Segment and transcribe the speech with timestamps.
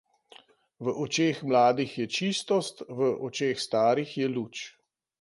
[0.79, 4.69] V očeh mladih je čistost, v očeh starih je luč.